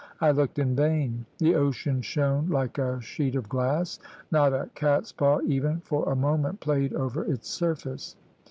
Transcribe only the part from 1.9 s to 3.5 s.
shone like a sheet of